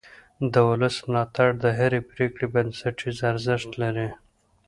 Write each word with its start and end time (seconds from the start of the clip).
د 0.53 0.55
ولس 0.69 0.95
ملاتړ 1.07 1.49
د 1.63 1.65
هرې 1.77 1.99
پرېکړې 2.11 2.45
بنسټیز 2.53 3.17
ارزښت 3.31 3.71
لري 3.81 4.09